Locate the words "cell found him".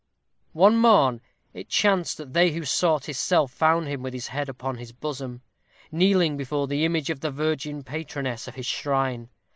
3.19-4.01